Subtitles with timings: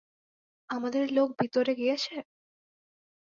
[0.69, 2.15] আমাদের লোক ভেতরে গিয়েছে?